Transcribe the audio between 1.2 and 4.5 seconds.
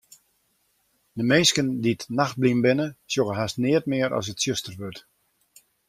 Minsken dy't nachtblyn binne, sjogge hast neat mear as it